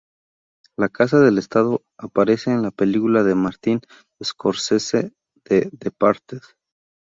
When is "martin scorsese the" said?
3.35-5.69